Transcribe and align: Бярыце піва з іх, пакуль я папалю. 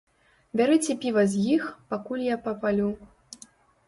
Бярыце 0.59 0.95
піва 1.03 1.25
з 1.33 1.43
іх, 1.55 1.67
пакуль 1.91 2.23
я 2.29 2.37
папалю. 2.47 2.89